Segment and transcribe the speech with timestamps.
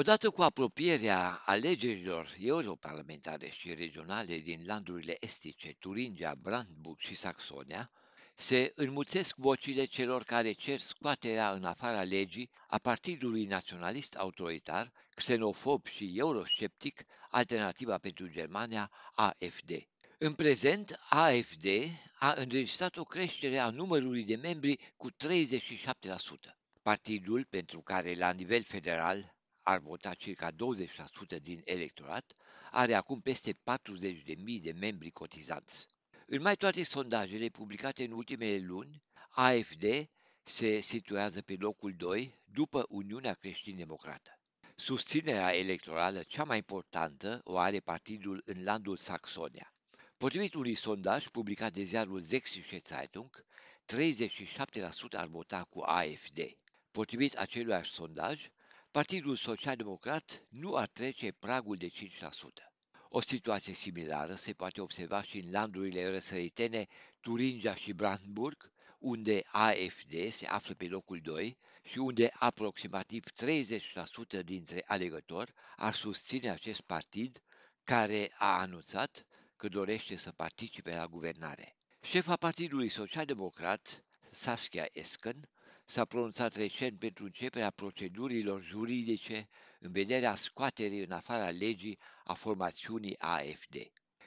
[0.00, 7.90] Odată cu apropierea alegerilor europarlamentare și regionale din landurile estice, Turingia, Brandenburg și Saxonia,
[8.34, 15.86] se înmuțesc vocile celor care cer scoaterea în afara legii a Partidului Naționalist Autoritar, xenofob
[15.86, 19.70] și eurosceptic, Alternativa pentru Germania, AFD.
[20.18, 21.66] În prezent, AFD
[22.18, 25.14] a înregistrat o creștere a numărului de membri cu 37%.
[26.82, 29.38] Partidul pentru care la nivel federal
[29.70, 30.54] ar vota circa 20%
[31.42, 32.34] din electorat,
[32.70, 35.86] are acum peste 40.000 de membri cotizanți.
[36.26, 39.84] În mai toate sondajele publicate în ultimele luni, AFD
[40.42, 44.38] se situează pe locul 2 după Uniunea Creștin-Democrată.
[44.76, 49.74] Susținerea electorală cea mai importantă o are partidul în landul Saxonia.
[50.16, 53.44] Potrivit unui sondaj publicat de ziarul Sächsische Zeitung,
[53.86, 56.38] 37% ar vota cu AFD.
[56.90, 58.50] Potrivit aceluiași sondaj,
[58.92, 61.92] Partidul Social-Democrat nu ar trece pragul de 5%.
[63.08, 66.86] O situație similară se poate observa și în landurile răsăritene
[67.20, 73.24] Turingia și Brandenburg, unde AFD se află pe locul 2 și unde aproximativ
[74.40, 77.42] 30% dintre alegători ar susține acest partid
[77.84, 81.76] care a anunțat că dorește să participe la guvernare.
[82.02, 85.48] Șefa Partidului Social-Democrat, Saskia Esken,
[85.90, 89.48] s-a pronunțat recent pentru începerea procedurilor juridice
[89.80, 93.74] în vederea scoaterii în afara legii a formațiunii AFD.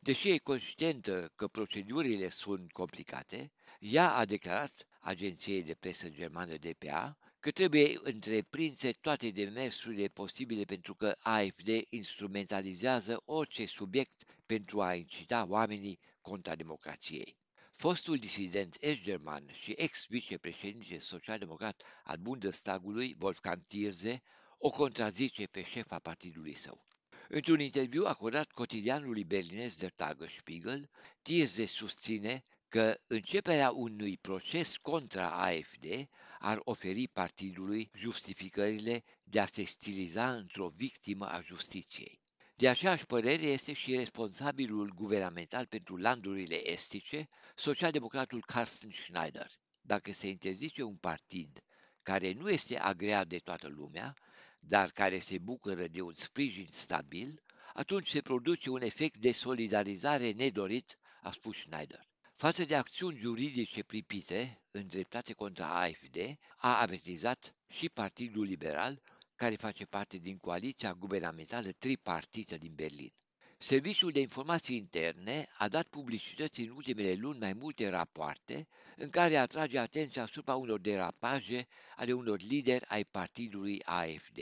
[0.00, 7.16] Deși e conștientă că procedurile sunt complicate, ea a declarat agenției de presă germană DPA
[7.40, 15.46] că trebuie întreprinse toate demersurile posibile pentru că AFD instrumentalizează orice subiect pentru a incita
[15.48, 17.36] oamenii contra democrației.
[17.80, 24.22] Fostul disident est-german și ex-vicepreședinte social-democrat al Bundestagului, Wolfgang Thierse,
[24.58, 26.86] o contrazice pe șefa partidului său.
[27.28, 30.90] Într-un interviu acordat cotidianului berlinez Der Tagesspiegel,
[31.22, 36.08] Thierse susține că începerea unui proces contra AFD
[36.38, 42.20] ar oferi partidului justificările de a se stiliza într-o victimă a justiției.
[42.58, 49.50] De aceeași părere este și responsabilul guvernamental pentru landurile estice, socialdemocratul Carsten Schneider.
[49.80, 51.64] Dacă se interzice un partid
[52.02, 54.14] care nu este agreat de toată lumea,
[54.60, 57.42] dar care se bucură de un sprijin stabil,
[57.74, 62.08] atunci se produce un efect de solidarizare nedorit, a spus Schneider.
[62.34, 66.16] Față de acțiuni juridice pripite îndreptate contra AFD,
[66.56, 69.02] a avertizat și Partidul Liberal
[69.38, 73.12] care face parte din coaliția guvernamentală tripartită din Berlin.
[73.58, 79.36] Serviciul de informații interne a dat publicității în ultimele luni mai multe rapoarte în care
[79.36, 81.66] atrage atenția asupra unor derapaje
[81.96, 84.38] ale unor lideri ai partidului AFD.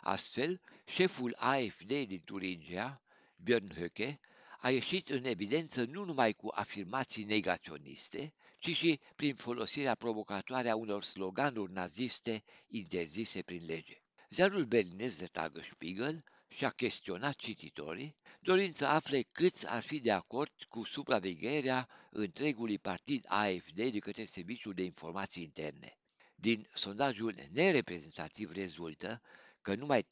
[0.00, 3.02] Astfel, șeful AFD din Turingia,
[3.44, 4.18] Björn Höcke,
[4.60, 10.76] a ieșit în evidență nu numai cu afirmații negaționiste, ci și prin folosirea provocatoare a
[10.76, 14.02] unor sloganuri naziste interzise prin lege.
[14.30, 20.52] Ziarul berlinez de Tagesspiegel și-a chestionat cititorii, dorind să afle câți ar fi de acord
[20.68, 25.98] cu supravegherea întregului partid AFD de către Serviciul de Informații Interne.
[26.34, 29.22] Din sondajul nereprezentativ rezultă
[29.60, 30.06] că numai 33%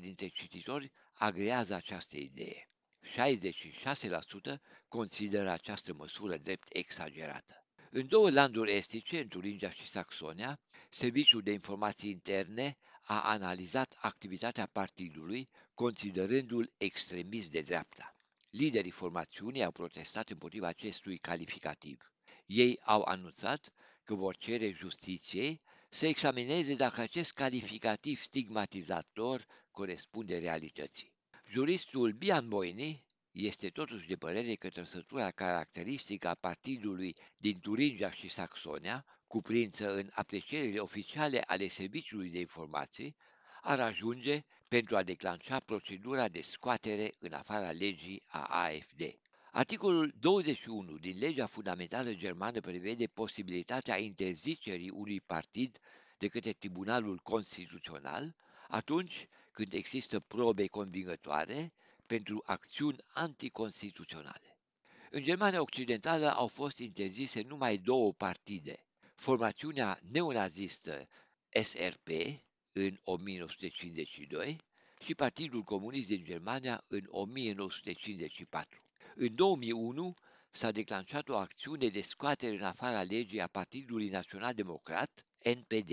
[0.00, 2.68] dintre cititori agrează această idee.
[4.54, 7.64] 66% consideră această măsură drept exagerată.
[7.92, 14.66] În două landuri estice, în Turingia și Saxonia, Serviciul de Informații Interne a analizat activitatea
[14.66, 18.16] partidului, considerându-l extremist de dreapta.
[18.50, 22.12] Liderii formațiunii au protestat împotriva acestui calificativ.
[22.46, 23.72] Ei au anunțat
[24.04, 31.12] că vor cere justiției să examineze dacă acest calificativ stigmatizator corespunde realității.
[31.48, 38.28] Juristul Bian Moini este totuși de părere că trăsătura caracteristică a partidului din Turingia și
[38.28, 43.16] Saxonia, cuprinsă în aprecierile oficiale ale Serviciului de Informații,
[43.62, 49.02] ar ajunge pentru a declanșa procedura de scoatere în afara legii a AFD.
[49.52, 55.78] Articolul 21 din legea fundamentală germană prevede posibilitatea interzicerii unui partid
[56.18, 58.34] de către Tribunalul Constituțional
[58.68, 61.72] atunci când există probe convingătoare
[62.10, 64.58] pentru acțiuni anticonstituționale.
[65.10, 68.84] În Germania Occidentală au fost interzise numai două partide,
[69.14, 71.08] formațiunea neonazistă
[71.62, 72.08] SRP
[72.72, 74.56] în 1952
[75.04, 78.84] și Partidul Comunist din Germania în 1954.
[79.14, 80.14] În 2001
[80.50, 85.92] s-a declanșat o acțiune de scoatere în afara legii a Partidului Național Democrat, NPD.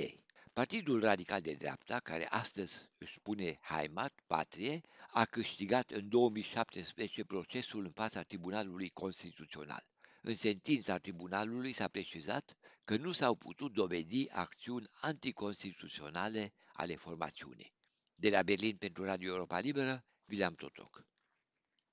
[0.57, 4.81] Partidul Radical de Dreapta, care astăzi își spune Heimat, patrie,
[5.12, 9.83] a câștigat în 2017 procesul în fața Tribunalului Constituțional.
[10.21, 17.74] În sentința tribunalului s-a precizat că nu s-au putut dovedi acțiuni anticonstituționale ale formațiunii.
[18.15, 21.06] De la Berlin pentru Radio Europa Liberă, William Totoc.